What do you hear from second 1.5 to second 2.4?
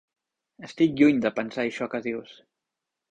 això que dius.